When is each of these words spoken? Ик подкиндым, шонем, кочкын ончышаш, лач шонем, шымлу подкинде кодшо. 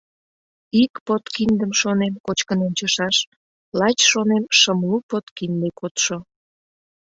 Ик 0.83 0.93
подкиндым, 1.07 1.71
шонем, 1.79 2.13
кочкын 2.25 2.59
ончышаш, 2.67 3.17
лач 3.79 3.97
шонем, 4.11 4.43
шымлу 4.59 4.95
подкинде 5.09 5.69
кодшо. 5.79 6.17